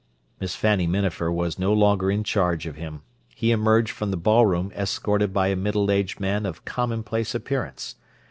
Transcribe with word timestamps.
Miss 0.39 0.55
Fanny 0.55 0.87
Minafer 0.87 1.31
was 1.31 1.59
no 1.59 1.71
longer 1.71 2.09
in 2.09 2.23
charge 2.23 2.65
of 2.65 2.75
him: 2.75 3.03
he 3.35 3.51
emerged 3.51 3.91
from 3.91 4.09
the 4.09 4.17
ballroom 4.17 4.71
escorted 4.75 5.31
by 5.31 5.49
a 5.49 5.55
middle 5.55 5.91
aged 5.91 6.19
man 6.19 6.47
of 6.47 6.65
commonplace 6.65 7.35
appearance. 7.35 7.97